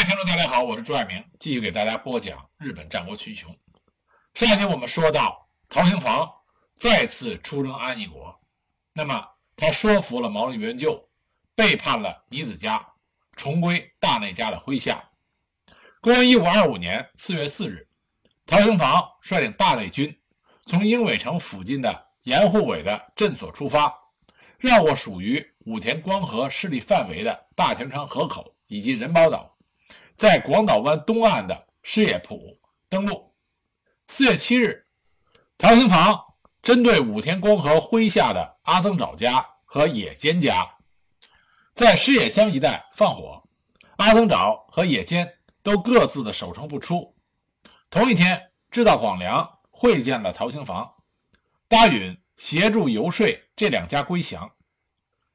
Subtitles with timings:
[0.00, 3.54] 位听众，大家好，我是朱爱明，继续给大家播讲日本战国群雄。
[4.32, 6.26] 上一集我们说到，陶行房
[6.74, 8.34] 再次出征安艺国，
[8.94, 9.22] 那么
[9.54, 11.06] 他说服了毛利元就，
[11.54, 12.82] 背叛了尼子家，
[13.36, 15.04] 重归大内家的麾下。
[16.00, 17.86] 公元一五二五年四月四日，
[18.46, 20.18] 陶行房率领大内军
[20.64, 23.94] 从鹰尾城附近的盐户尾的镇所出发，
[24.56, 29.54] 绕过属于武田光和势力范围的大田川河口以及仁宝岛。
[30.20, 32.60] 在广岛湾东岸的矢野浦
[32.90, 33.34] 登陆。
[34.06, 34.84] 四月七日，
[35.56, 36.22] 陶行房
[36.60, 40.68] 针对武田光和麾下的阿曾沼家和野间家，
[41.72, 43.42] 在矢野乡一带放火。
[43.96, 45.26] 阿曾沼和野间
[45.62, 47.16] 都各自的守城不出。
[47.88, 50.96] 同一天，知道广良会见了陶行房，
[51.66, 53.26] 答允协助游说
[53.56, 54.52] 这两家归降。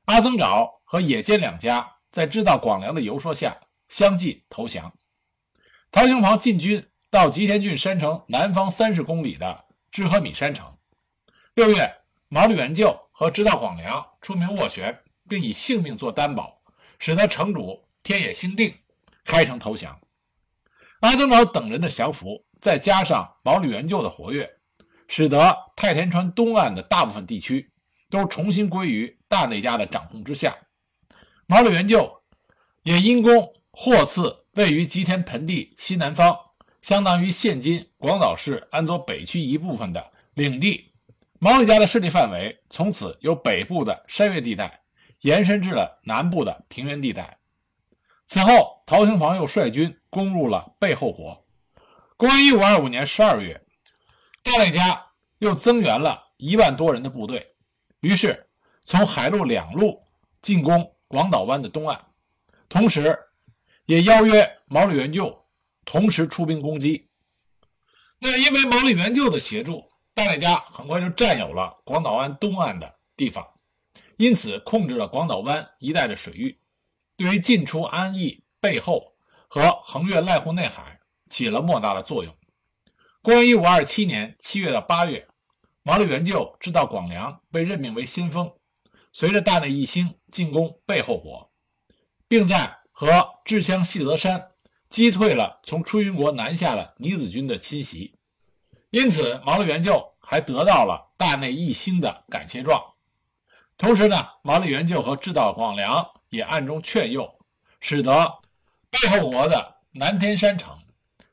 [0.06, 3.60] 阿曾沼和野间两家在知道广良的游说下。
[3.88, 4.94] 相继投降。
[5.92, 10.78] 陶行房进军到吉田郡山城南方三十公里的知和米山城。
[11.54, 11.90] 六月，
[12.28, 16.62] 毛利元就和知道广良出兵斡旋，并以性命做担保，
[17.00, 18.76] 使得城主天野兴定
[19.24, 19.98] 开城投降。
[21.00, 24.50] 阿曾岛等人的降服，再加上毛利元就的活跃，
[25.08, 27.72] 使得太田川东岸的大部分地区
[28.10, 30.54] 都重新归于大内家的掌控之下。
[31.48, 32.22] 毛利元就
[32.84, 33.54] 也因功。
[33.78, 36.34] 获赐位于吉田盆地西南方，
[36.82, 40.94] 相当于现今广岛市安佐北区一部分的领地。
[41.40, 44.80] 毛利家的势力范围从此由北部的山岳地带
[45.22, 47.38] 延伸至了南部的平原地带。
[48.26, 51.46] 此后，陶行房又率军攻入了背后国。
[52.16, 53.62] 公元一五二五年十二月，
[54.42, 55.06] 大内家
[55.40, 57.46] 又增援了一万多人的部队，
[58.00, 58.48] 于是
[58.86, 60.02] 从海陆两路
[60.42, 62.02] 进攻广岛湾的东岸，
[62.70, 63.20] 同时。
[63.86, 65.46] 也邀约毛利元就
[65.86, 67.08] 同时出兵攻击。
[68.20, 69.84] 那因为毛利元就的协助，
[70.14, 73.46] 大内家很快就占有了广岛湾东岸的地方，
[74.18, 76.58] 因此控制了广岛湾一带的水域，
[77.18, 79.14] 对于进出安艺背后
[79.48, 82.36] 和横越濑户内海起了莫大的作用。
[83.22, 85.28] 公元一五二七年七月到八月，
[85.84, 88.52] 毛利元就知道广良被任命为先锋，
[89.12, 91.52] 随着大内义兴进攻背后国，
[92.28, 92.76] 并在。
[92.98, 94.52] 和志乡细泽山
[94.88, 98.18] 击退了从出云国南下的尼子军的侵袭，
[98.90, 102.82] 因此毛利元就还得到了大内义兴的感谢状。
[103.78, 107.30] 同时呢，毛利元就和志道广良也暗中劝诱，
[107.82, 108.40] 使得
[108.90, 110.74] 背后国的南天山城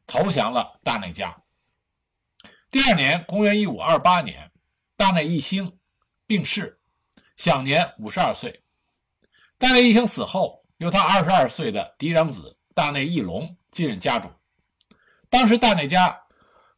[0.05, 1.41] 投降了大内家。
[2.73, 4.51] 第二年，公元一五二八年，
[4.97, 5.79] 大内义兴
[6.27, 6.81] 病逝，
[7.37, 8.65] 享年五十二岁。
[9.59, 10.61] 大内义兴死后。
[10.83, 14.29] 由他二十二岁的嫡长子大内义隆继任家主。
[15.31, 16.21] 当时大内家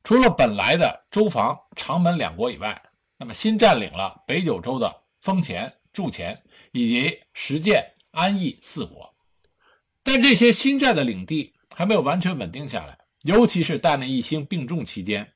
[0.02, 2.78] 除了本来的周防长门两国以外，
[3.16, 6.38] 那么新占领了北九州的丰前、筑前
[6.72, 9.10] 以及石见、安艺四国。
[10.02, 15.26] 但这些新占的领地还没有完全稳定下来，尤其是大内义兴病重期间，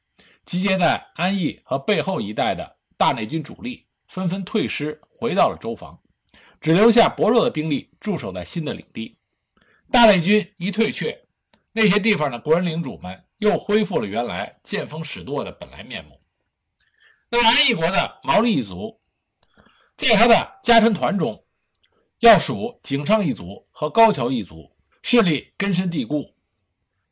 [0.44, 5.98] 集结在安艺和背后一带的大内军主力纷纷退师，回到了周防。
[6.60, 9.16] 只留下薄弱的兵力驻守在新的领地，
[9.90, 11.16] 大内军一退却，
[11.72, 16.20] 那些地方的国人领主们又恢复了原来见风使舵的本来面目。
[17.30, 19.00] 那么安义国的毛利一族，
[19.96, 21.44] 在他的家臣团中，
[22.20, 26.34] 要数井上一族和高桥一族，势力根深蒂固。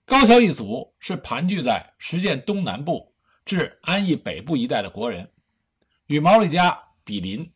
[0.05, 3.13] 高桥一族是盘踞在石见东南部
[3.45, 5.31] 至安义北部一带的国人，
[6.07, 7.49] 与毛利家比邻。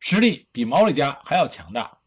[0.00, 1.98] 实力比毛利家还要强大。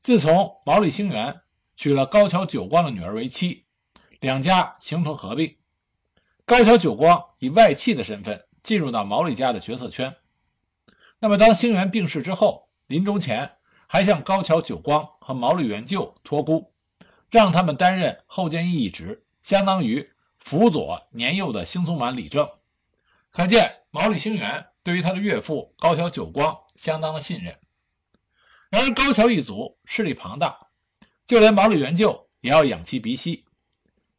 [0.00, 1.42] 自从毛利兴元
[1.76, 3.66] 娶了高桥久光的女儿为妻，
[4.20, 5.56] 两家形成合并。
[6.46, 10.14] 高桥久光以外戚的身份进入到毛利家的决策圈。
[11.18, 13.56] 那么，当兴元病逝之后，临终前
[13.88, 16.72] 还向高桥久光和毛利元就托孤，
[17.30, 20.08] 让他们担任后见义一职，相当于
[20.38, 22.48] 辅佐年幼的兴宗满理政。
[23.30, 26.56] 可见毛利兴元对于他的岳父高桥久光。
[26.78, 27.54] 相当的信任。
[28.70, 30.56] 然而，高桥一族势力庞大，
[31.26, 33.44] 就连毛利元就也要仰其鼻息。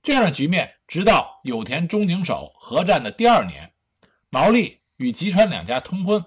[0.03, 3.71] 这样的局面，直到有田中井守合战的第二年，
[4.29, 6.23] 毛利与吉川两家通婚，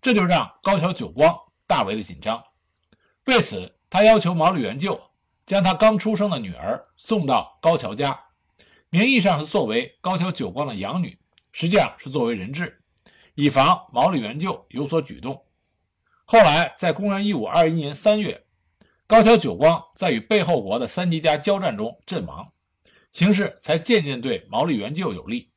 [0.00, 1.34] 这就让高桥久光
[1.66, 2.42] 大为的紧张。
[3.26, 5.00] 为此，他要求毛利元就
[5.46, 8.18] 将他刚出生的女儿送到高桥家，
[8.90, 11.18] 名义上是作为高桥久光的养女，
[11.52, 12.82] 实际上是作为人质，
[13.34, 15.40] 以防毛利元就有所举动。
[16.26, 18.42] 后来，在公元一五二一年三月，
[19.06, 22.50] 高桥久光在与背后国的三吉家交战中阵亡，
[23.12, 25.50] 形势才渐渐对毛利元就有利。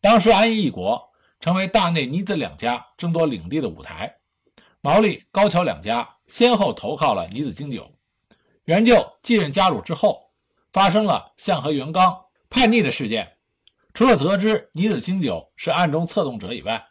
[0.00, 1.10] 当时安义一国
[1.40, 4.16] 成为大内、尼子两家争夺领地的舞台，
[4.80, 7.90] 毛利、高桥两家先后投靠了尼子经久。
[8.64, 10.30] 元就继任家主之后，
[10.72, 12.18] 发生了向和元刚
[12.48, 13.30] 叛逆的事件。
[13.92, 16.82] 除了得知尼子经久是暗中策动者以外，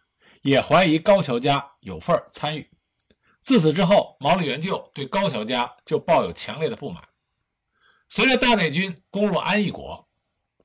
[0.44, 2.69] 也怀疑高桥家有份参与。
[3.40, 7.04] 自此之后，毛利元就对高桥家就抱有强烈的不满。
[8.07, 10.07] 随着大内军攻入安义国，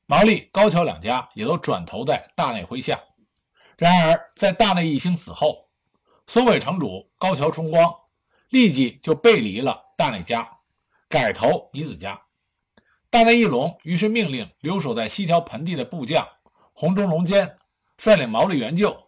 [0.06, 3.00] 毛利、高桥两家也都转投在大内麾下。
[3.76, 5.68] 然而，在大内义兴死后，
[6.26, 7.94] 松尾城主高桥重光
[8.50, 10.48] 立即就背离了大内家，
[11.08, 12.20] 改投尼子家。
[13.10, 16.28] 大内义隆于是命令留守在西条盆地的部将
[16.74, 17.56] 红中隆间
[17.96, 19.07] 率领毛利元就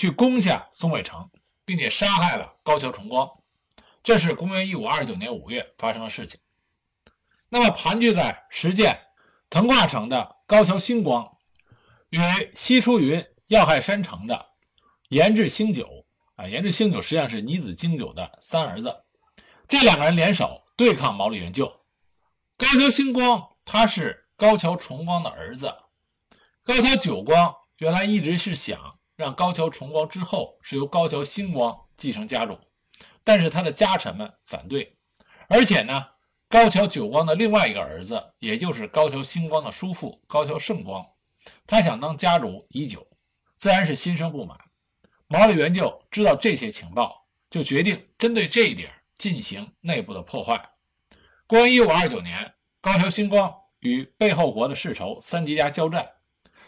[0.00, 1.30] 去攻下松尾城。
[1.62, 3.30] 并且杀害了高桥重光，
[4.02, 6.40] 这是公元一五二九年五月发生的事情。
[7.48, 8.98] 那么盘踞在石见
[9.48, 11.30] 藤挂城的高桥兴光，
[12.08, 12.18] 与
[12.56, 14.46] 西出云要害山城的
[15.10, 15.86] 岩治兴久
[16.34, 19.04] 啊，岩治兴久实际上是尼子经久的三儿子，
[19.68, 21.66] 这两个人联手对抗毛利元就。
[22.56, 25.72] 高桥兴光他是高桥重光的儿子，
[26.64, 28.98] 高桥久光原来一直是想。
[29.20, 32.58] 让高桥重光之后是由高桥兴光继承家主，
[33.22, 34.96] 但是他的家臣们反对，
[35.46, 36.06] 而且呢，
[36.48, 41.06] 高桥久光的另外一个儿子，也就是高桥兴光的叔父高桥胜光，
[41.66, 43.06] 他想当家主已久，
[43.56, 44.56] 自然是心生不满。
[45.28, 50.70] 毛利元就知道这些情报，就决定针对这一点进行内部的破坏。
[51.46, 56.10] 公元一五二九年，高桥兴光与背后国的世仇三吉家交战，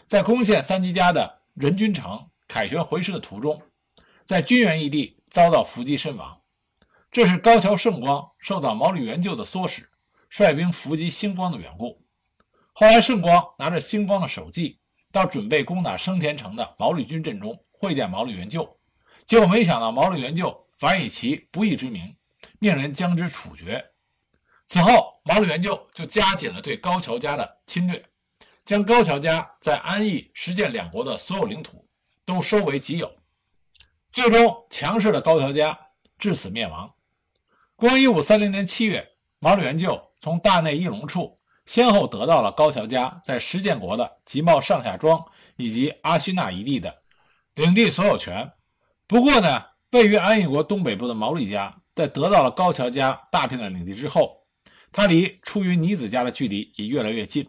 [0.05, 2.29] 在攻陷三吉家的仁君城。
[2.53, 3.59] 凯旋回师的途中，
[4.27, 6.39] 在军原异地遭到伏击身亡。
[7.11, 9.89] 这是高桥胜光受到毛利元就的唆使，
[10.29, 12.05] 率兵伏击星光的缘故。
[12.73, 14.77] 后来，胜光拿着星光的首级，
[15.11, 18.79] 到准备攻打生田城的毛利军阵中会见毛利元就，
[19.25, 22.15] 结果没想到毛利元就反以其不义之名，
[22.59, 23.83] 命人将之处决。
[24.65, 28.05] 此后，毛利元就就加紧了对高桥家的侵略，
[28.63, 31.83] 将高桥家在安义、实践两国的所有领土。
[32.25, 33.13] 都收为己有，
[34.09, 35.77] 最终强势的高桥家
[36.17, 36.93] 至此灭亡。
[37.75, 39.05] 公元一五三零年七月，
[39.39, 45.23] 毛利元就从大内义隆处先后得到了高桥家在石建国的吉茂上下庄
[45.57, 47.03] 以及阿须那一地的
[47.55, 48.49] 领地所有权。
[49.05, 49.61] 不过呢，
[49.91, 54.45] 位于安义国东北部的毛利家在得到了高桥家大片的领地之后，
[54.93, 57.45] 他离出于尼子家的距离也越来越近。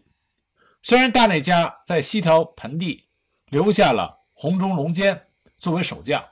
[0.83, 3.09] 虽然大内家在西条盆地
[3.51, 4.24] 留下了。
[4.35, 6.23] 红中龙坚作为守将，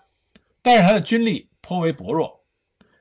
[0.60, 2.44] 但是他的军力颇为薄弱。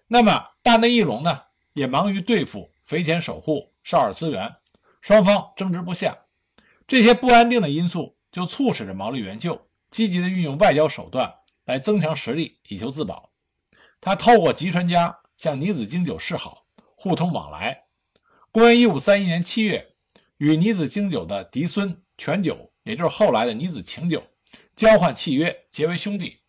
[0.07, 1.41] 那么大内义隆呢，
[1.73, 4.55] 也忙于对付肥前守护少尔资源，
[5.01, 6.17] 双方争执不下。
[6.87, 11.33] 这些不安定的因素就促使着毛利元就积极的运用外交手段
[11.65, 13.31] 来增强实力，以求自保。
[13.99, 16.65] 他透过吉川家向尼子经久示好，
[16.95, 17.85] 互通往来。
[18.51, 19.93] 公元一五三一年七月，
[20.37, 24.21] 与尼子经久的嫡孙全久，也就是后来的尼子晴久。
[24.75, 26.39] 交换契约，结为兄弟。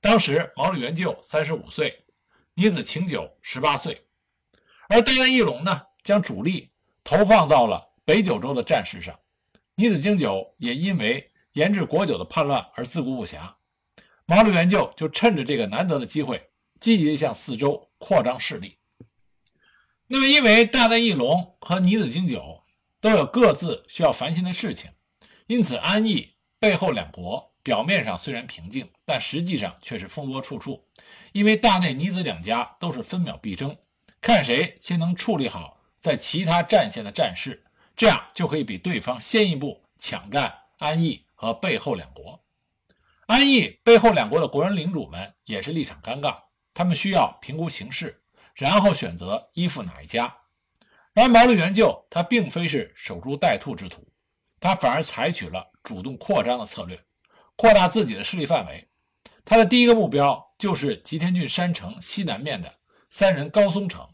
[0.00, 2.04] 当时毛利元就三十五岁，
[2.54, 4.06] 尼子晴久十八岁，
[4.88, 6.72] 而大内义隆呢，将主力
[7.04, 9.18] 投放到了北九州的战事上。
[9.74, 13.54] 尼子经久也因为研制国酒的叛乱而自顾不暇，
[14.26, 18.78] 毛利元就就趁着这个难得的机会，积极地向四周扩张势力。
[20.08, 22.64] 那么，因为大内义隆和尼子经久
[23.00, 24.90] 都有各自需要烦心的事情，
[25.46, 27.51] 因此安义背后两国。
[27.62, 30.84] 表面上虽然平静，但实际上却是风波处处。
[31.32, 33.76] 因为大内、尼子两家都是分秒必争，
[34.20, 37.64] 看谁先能处理好在其他战线的战事，
[37.96, 42.38] 这样就可以比对方先一步抢占安义和背后两国。
[43.26, 46.36] 安义背后两国的国人领主们也是立场尴尬，
[46.74, 48.18] 他们需要评估形势，
[48.54, 50.36] 然后选择依附哪一家。
[51.14, 54.06] 然而毛利元就他并非是守株待兔之徒，
[54.60, 56.98] 他反而采取了主动扩张的策略。
[57.62, 58.88] 扩大自己的势力范围，
[59.44, 62.74] 他的第一个目标就是吉田郡山城西南面的
[63.08, 64.04] 三人高松城，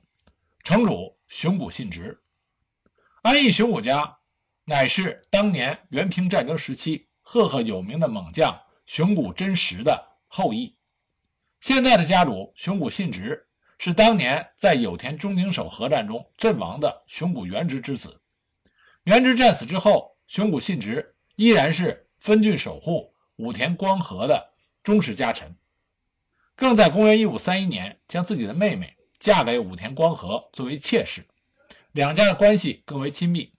[0.63, 2.21] 城主熊谷信直。
[3.23, 4.19] 安义熊谷家
[4.67, 10.77] 乃是当年元平战争时期赫赫有名的猛将熊谷真实的后裔。
[11.59, 18.21] 现在的家主熊谷信直是当年在有田中井守合战中阵亡的熊谷元直之子。
[19.05, 23.11] 元直战死之后，熊谷信直依然是分郡守护。
[23.39, 24.53] 武田光和的
[24.83, 25.57] 忠实家臣，
[26.57, 31.25] 更在公元一五三一年将自己的妹妹嫁给武田光和作为妾室，
[31.93, 33.53] 两家的关系更为亲密。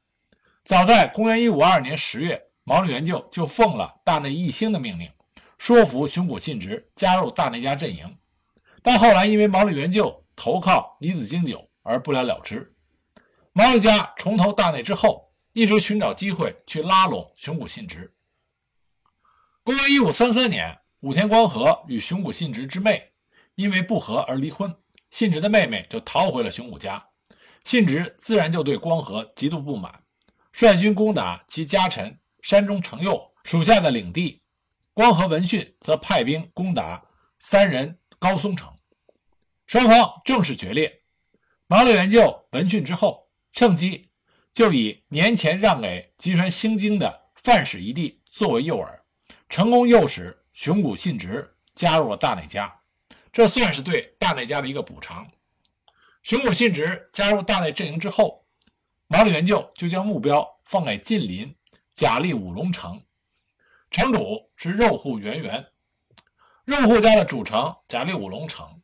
[0.65, 5.09] 早在公元一五二年十月，毛利元就就奉了大内义兴的命令，
[5.57, 8.17] 说服熊谷信直加入大内家阵营，
[8.83, 12.75] 但后来因为毛利元就投靠尼子经久而不了了之。
[13.53, 18.13] 毛利家重投大内之后，一直寻找机会去拉拢熊谷信直。
[19.69, 23.11] 公元一五三三年，武田光和与熊谷信直之妹
[23.53, 24.75] 因为不和而离婚，
[25.11, 27.07] 信直的妹妹就逃回了熊谷家，
[27.65, 29.93] 信直自然就对光和极度不满，
[30.51, 34.41] 率军攻打其家臣山中成佑属下的领地。
[34.91, 36.99] 光和闻讯，则派兵攻打
[37.37, 38.73] 三人高松城，
[39.67, 40.91] 双方正式决裂。
[41.67, 44.09] 毛利元就闻讯之后，趁机
[44.51, 48.98] 就以年前让给吉川兴经的范氏一地作为诱饵。
[49.49, 52.73] 成功诱使熊谷信直加入了大内家，
[53.33, 55.27] 这算是对大内家的一个补偿。
[56.21, 58.45] 熊谷信直加入大内阵营之后，
[59.07, 61.53] 毛利元就就将目标放给近邻
[61.93, 63.01] 甲利五龙城，
[63.89, 65.65] 城主是肉户源元。
[66.65, 68.79] 肉户家的主城甲利五龙城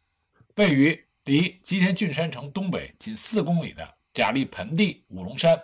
[0.56, 5.62] 位于离吉田郡山城东北仅四公里的甲利盆地五龙山，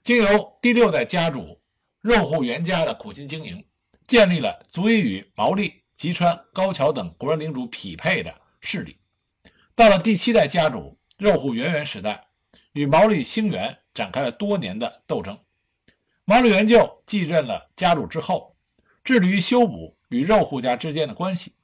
[0.00, 1.60] 经由第六代家主
[2.00, 3.62] 肉户源家的苦心经营。
[4.06, 8.98] 建立了足以与毛利、吉川、高桥等国人领主匹配的势力。
[9.74, 12.26] 到了第七代家主肉户源元时代，
[12.72, 15.38] 与毛利兴元展开了多年的斗争。
[16.24, 18.56] 毛利元就继任了家主之后，
[19.02, 21.54] 致力于修补与肉户家之间的关系。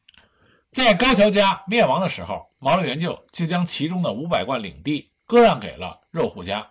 [0.71, 6.71] 在高桥家灭亡的时候，毛利元就就将其中的五百贯领地割让给了肉户家，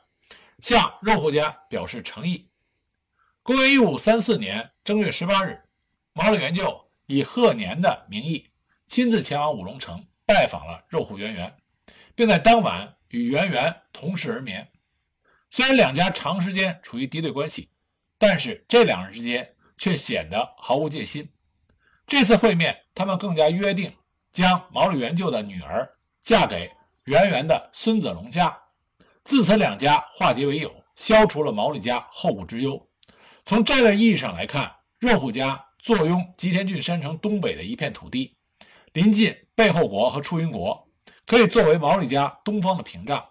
[0.60, 2.50] 向肉户家表示诚意。
[3.48, 5.58] 公元一五三四年正月十八日。
[6.12, 8.46] 毛利元就以贺年的名义
[8.88, 11.56] 亲自前往五龙城拜访了肉户源元，
[12.14, 14.70] 并在当晚与源元同室而眠。
[15.50, 17.70] 虽然两家长时间处于敌对关系，
[18.18, 21.26] 但是这两人之间却显得毫无戒心。
[22.06, 23.90] 这次会面，他们更加约定
[24.30, 25.90] 将毛利元就的女儿
[26.22, 26.70] 嫁给
[27.06, 28.62] 源元的孙子龙家。
[29.24, 32.86] 自此，两家化敌为友，消除了毛利家后顾之忧。
[33.48, 35.64] 从战略意义上来看，热户家。
[35.80, 38.36] 坐拥吉田郡山城东北的一片土地，
[38.92, 40.86] 临近背后国和出云国，
[41.26, 43.26] 可以作为毛利家东方的屏障。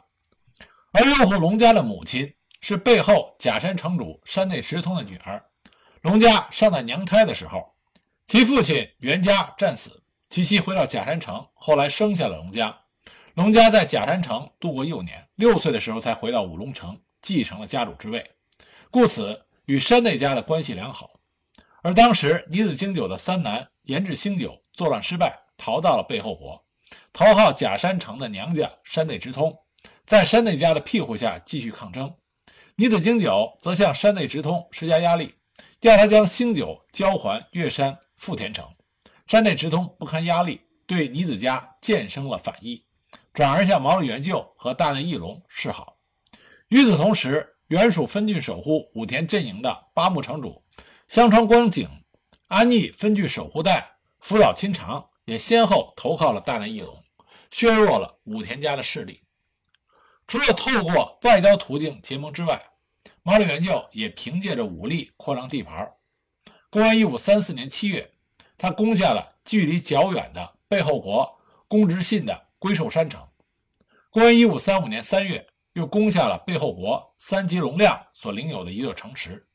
[0.92, 2.32] 而热户龙家的母亲
[2.62, 5.44] 是背后假山城主山内直通的女儿。
[6.00, 7.74] 龙家尚在娘胎的时候，
[8.26, 12.74] 其父亲袁家战死，其妻回到假山城，后来生下了龙家。
[13.34, 18.30] 龙家在假山城度过幼年，六岁的时候才回到五龙城，继承了家主之位，
[18.90, 21.20] 故此与山内家的关系良好。
[21.82, 26.66] 而当时，尼子经久的三男岩治兴久作乱失败，逃到了背后国，
[27.12, 29.56] 投靠假山城的娘家山内直通，
[30.04, 32.12] 在山内家的庇护下继续抗争。
[32.74, 35.34] 尼子经久则向山内直通施加压力，
[35.80, 38.68] 要他将兴久交还月山富田城。
[39.26, 42.84] 山内直通不堪压力，对尼子家渐生了反意，
[43.32, 45.96] 转而向毛利元就和大内义隆示好。
[46.68, 50.62] 与此同时，原属分郡守护武田阵营的八木城主。
[51.08, 51.88] 香川光景、
[52.48, 56.96] 安逆分据守护代福岛亲长也先后投靠了大内义隆，
[57.50, 59.22] 削弱了武田家的势力。
[60.26, 62.60] 除了透过外交途径结盟之外，
[63.22, 65.88] 毛利元就也凭借着武力扩张地盘。
[66.70, 68.12] 公元一五三四年七月，
[68.58, 73.24] 他攻下了距离较远的背后国宫直信的龟寿山城。
[74.10, 75.46] 公元一五三五年三月，
[75.76, 79.46] 又攻下了背后国三吉隆亮所领有的一座城池。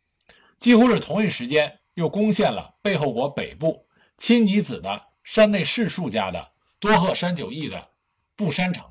[0.59, 3.87] 几乎是同一时间，又攻陷了背后国北部
[4.17, 7.89] 亲吉子的山内士树家的多贺山久义的
[8.35, 8.85] 布山城。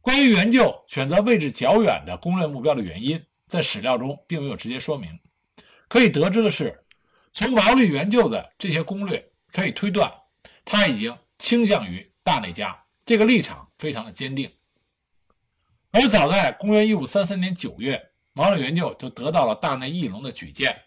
[0.00, 5.20] 关于援救选择位置较远的攻略目标的原因，在史料中并没有直接说明。
[5.86, 6.82] 可以得知的是，
[7.34, 10.10] 从毛利援救的这些攻略可以推断，
[10.64, 14.50] 他已经倾向于大内家，这个立场非常的坚定。
[15.96, 18.10] 而早在公元一五三三年九月。
[18.34, 20.78] 毛利元就就得到了大内义隆的举荐，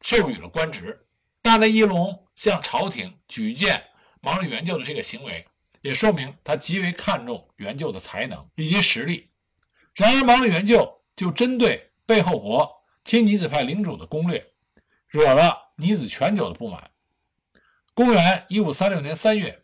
[0.00, 1.06] 授予了官职。
[1.42, 3.84] 大内义隆向朝廷举荐
[4.22, 5.46] 毛利元就的这个行为，
[5.82, 9.28] 也说明他极为看重元就的才能以及实力。
[9.92, 12.66] 然而，毛利元就就针对背后国
[13.04, 14.42] 亲尼子派领主的攻略，
[15.08, 16.90] 惹了尼子全久的不满。
[17.92, 19.62] 公元一五三六年三月，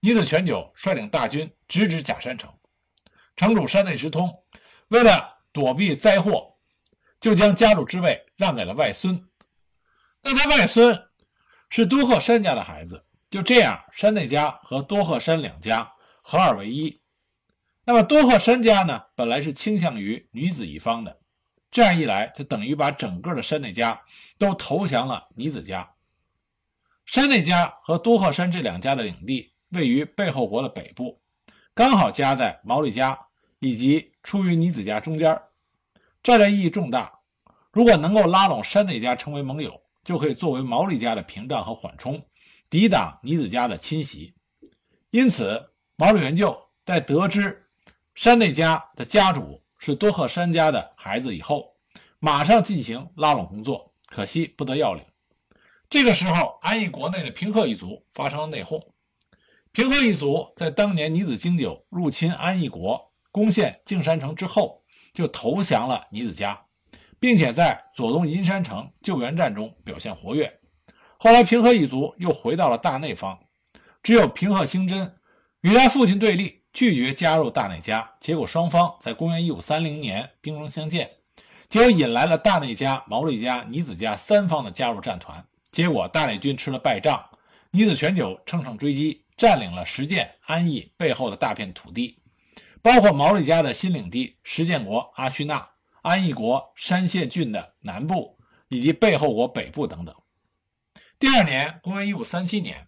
[0.00, 2.50] 尼子全久率领大军直指假山城，
[3.40, 4.30] 城主山内直通
[4.88, 6.58] 为了躲避灾祸。
[7.18, 9.18] 就将家主之位让给了外孙，
[10.22, 10.98] 那他外孙
[11.70, 15.90] 是多贺山家的孩子，就这样，山内家和多贺山两家
[16.22, 17.00] 合二为一。
[17.84, 21.18] 那么多贺山家呢，本来是倾向于女子一方的，
[21.70, 23.98] 这样一来就等于把整个的山内家
[24.38, 25.90] 都投降了女子家。
[27.06, 31.22] 山内家和多贺山这两家的领地位于背后国的北部，
[31.74, 33.18] 刚好夹在毛利家
[33.60, 35.40] 以及出于尼子家中间，
[36.22, 37.20] 战略意义重大。
[37.72, 42.20] 如果能够拉拢山内家成为盟友，就可以作为毛利家的屏障和缓冲，
[42.68, 44.34] 抵挡尼子家的侵袭。
[45.10, 47.68] 因此，毛利元就在得知
[48.14, 51.76] 山内家的家主是多贺山家的孩子以后，
[52.18, 53.94] 马上进行拉拢工作。
[54.06, 55.04] 可惜不得要领。
[55.88, 58.82] 这个时候，安艺国内的平贺一族发生了内讧。
[59.72, 64.82] 平贺一族在当年尼子经久入侵安艺国、攻陷静山城之后，
[65.12, 66.60] 就投降了尼子家，
[67.18, 70.60] 并且在左东银山城救援战中表现活跃。
[71.18, 73.38] 后来，平贺一族又回到了大内方，
[74.02, 75.14] 只有平贺清真
[75.60, 78.10] 与他父亲对立，拒绝加入大内家。
[78.18, 81.10] 结果，双方在公元一五三零年兵戎相见。
[81.68, 85.44] 结果引来了大内家、毛利家、尼子家三方的加入战团。
[85.70, 87.24] 结果大内军吃了败仗，
[87.70, 92.19] 尼子全久乘胜追击，占领了石见、安艺背后的大片土地，
[92.82, 95.68] 包括毛利家的新领地石见国、阿须那、
[96.02, 100.14] 安艺国山县郡的南部以及背后国北部等等。
[101.18, 102.86] 第二年，公元一五三七年，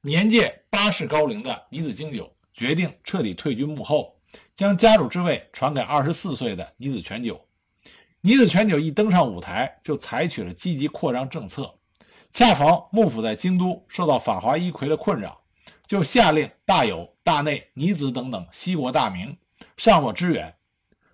[0.00, 4.18] 年届八世高龄的尼子经久决定彻底退居幕后，
[4.54, 7.38] 将家主之位传给二十四岁的尼子全久。
[8.22, 11.78] 尼子全久一登上舞台，就采取了积极扩张政策。
[12.32, 15.40] 恰逢幕府在京都受到法华一揆的困扰，
[15.86, 19.36] 就下令大有、大内、尼子等等西国大名
[19.76, 20.52] 上洛支援。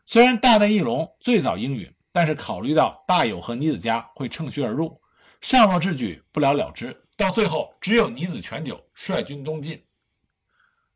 [0.06, 5.00] 虽然大内义隆最早应允，但是考虑到大有和尼子家会乘虚而入，
[5.40, 6.96] 上洛之举不了了之。
[7.16, 9.82] 到最后，只有尼子全久率军东进。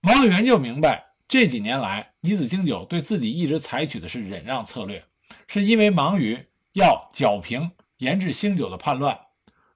[0.00, 5.04] 毛利元就明白，这几年来尼子经久对自己一直采取的是忍让策略。
[5.46, 6.38] 是因为忙于
[6.72, 9.18] 要剿平研制兴久的叛乱，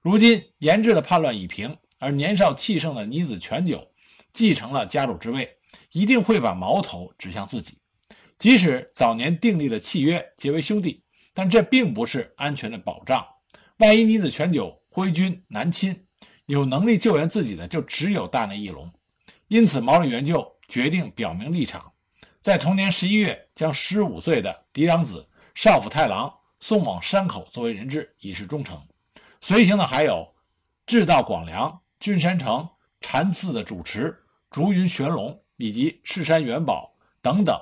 [0.01, 3.90] 如今研制的叛乱已平，而年少气盛的尼子全久
[4.33, 5.49] 继承了家主之位，
[5.91, 7.77] 一定会把矛头指向自己。
[8.37, 13.25] 即使早年订立了契约，结为兄弟，但这并不是安全的保障。
[13.77, 16.05] 万一尼子全久挥军南侵，
[16.45, 18.91] 有能力救援自己的就只有大内义隆。
[19.47, 21.91] 因此，毛利元就决定表明立场，
[22.39, 25.27] 在同年十一月，将十五岁的嫡长子。
[25.53, 28.81] 少府太郎送往山口作为人质，以示忠诚。
[29.41, 30.33] 随行的还有
[30.85, 32.67] 志道广良、郡山城
[33.01, 34.17] 禅寺的主持
[34.51, 37.57] 竹云玄龙以及赤山元宝等等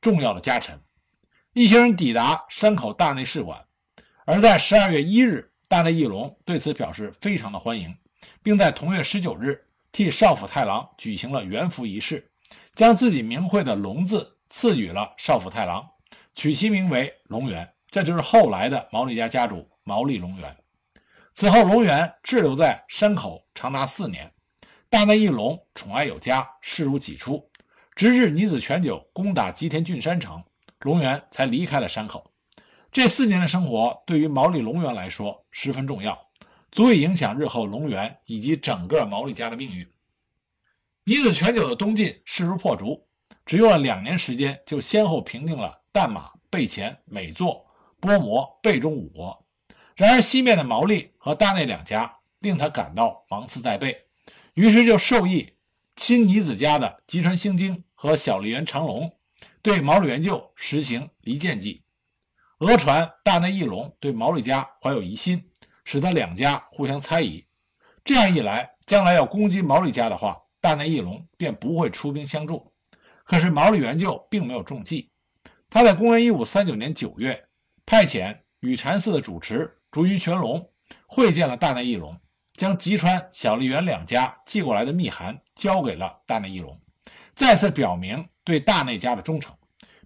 [0.00, 0.78] 重要的家臣。
[1.54, 3.64] 一行人抵达山口大内使馆，
[4.26, 7.96] 而在十二月一日，大内义隆对此表示非常的欢迎，
[8.42, 9.58] 并在同月十九日
[9.90, 12.30] 替少府太郎举行了元服仪式，
[12.74, 15.82] 将自己名讳的“龙”字赐予了少府太郎。
[16.34, 20.54] 取其名为龙源，这就是后来的毛利家家主毛利龙源。
[21.32, 24.28] 此后，龙源滞留在山口长达四年，
[24.94, 27.50] 大内义隆宠爱有加，视如己出，
[27.96, 30.40] 直至尼子全久攻打吉田郡山城，
[30.82, 32.30] 龙源才离开了山口。
[32.92, 36.16] 这四年的生活对于毛利龙源来说十分重要，
[36.70, 39.84] 足以影响日后龙源以及整个毛利家的命运。
[41.06, 43.04] 尼子全久的东进势如破竹，
[43.44, 45.76] 只用了两年时间，就先后平定了。
[45.90, 47.66] 淡马、备前、美作、
[47.98, 49.44] 波摩、备中五国。
[49.96, 54.03] 然而西面的毛利和大内两家令他感到芒刺在背，
[54.54, 55.54] 于是就授意
[55.96, 59.12] 亲尼子家的吉川兴经和小笠原长隆
[59.62, 61.82] 对毛利元就实行离间计。
[62.58, 65.50] 讹传大内义隆对毛利家怀有疑心，
[65.84, 67.44] 使得两家互相猜疑。
[68.04, 72.72] 这样一来，将来要攻击毛利家的话，大内义隆便不会出兵相助。
[73.24, 75.10] 可是毛利元就并没有中计。
[75.68, 77.44] 他在公元一五三九年九月，
[77.84, 80.70] 派遣羽禅寺的主持竹于全龙
[81.06, 82.16] 会见了大内义隆，
[82.54, 86.80] 将吉川、小笠原两家寄过来的密函交给了大内义隆，
[87.34, 89.54] 再次表明对大内家的忠诚，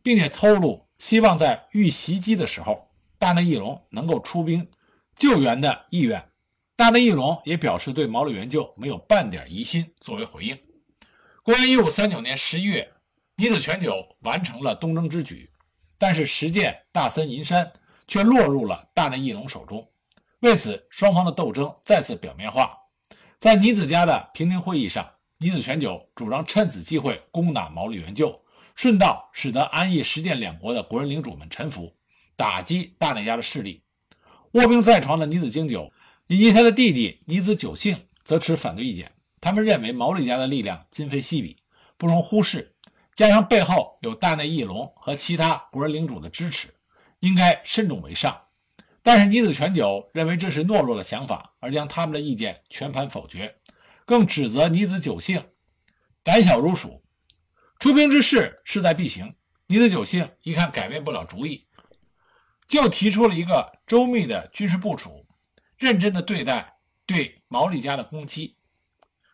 [0.02, 4.66] 并且透露希望在遇袭击的时候，大内义隆能够出兵
[5.14, 6.24] 救援的意愿。
[6.74, 10.58] 大内义隆也表示对毛利元就没有半点疑心，作为回应。
[11.42, 12.88] 公元一五三九年十一月，
[13.36, 15.50] 尼子全久完成了东征之举。
[15.98, 17.72] 但是实践、大森、银山
[18.06, 19.86] 却落入了大内义隆手中，
[20.40, 22.76] 为此双方的斗争再次表面化。
[23.38, 28.40] 在尼子家的平定会议上，尼子全久主张趁此机会攻打毛利元就，
[28.74, 31.92] 顺道使得安艺、石见两国的国人领主们臣服，
[32.36, 33.82] 打击大内家的势力。
[34.52, 35.92] 卧病在床的尼子经久
[36.26, 41.56] 以及他的弟弟尼子久幸则持反对意见，他们认为毛利家的力量今非昔比，
[41.96, 42.74] 不容忽视。
[43.14, 46.68] 加上背后有大内义隆和其他国人领主的支持，
[47.18, 48.40] 应该慎重为上。
[49.08, 53.56] 但是倪子全九认为这是懦弱的想法，而将他们的意见全盘否决，
[54.04, 55.42] 更指责倪子九幸
[56.22, 57.00] 胆小如鼠。
[57.78, 59.34] 出兵之事势在必行，
[59.68, 61.66] 倪子九幸一看改变不了主意，
[62.66, 65.26] 就提出了一个周密的军事部署，
[65.78, 68.58] 认真的对待对毛利家的攻击。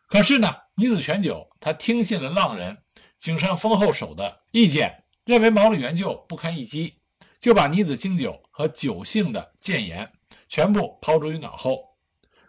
[0.07, 2.79] 可是呢，倪子全九他听信了浪人。
[3.19, 7.01] 井上丰后手的意见认为毛利元就不堪一击，
[7.41, 10.09] 就把尼子经久和九姓的谏言
[10.49, 11.97] 全部抛诸于脑后。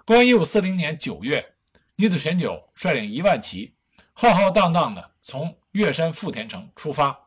[0.05, 1.55] 公元一五四零年九月，
[1.95, 3.75] 尼子全久率领一万骑，
[4.13, 7.19] 浩浩荡荡地从越山富田城出发。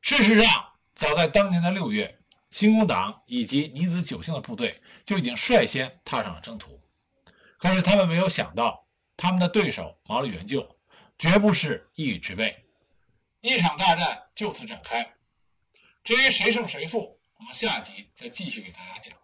[0.00, 2.18] 事实上，早在当年的六月，
[2.48, 6.80] 新工党以及尼子九姓的部队就已经率先踏上了征途。
[7.58, 10.66] 可是他们没有想到，他们的对手毛利元就。
[11.16, 12.64] 绝不是一羽之辈，
[13.40, 15.14] 一场大战就此展开。
[16.02, 17.13] 至于谁胜谁负，
[17.52, 19.23] 下集再继续给大家讲。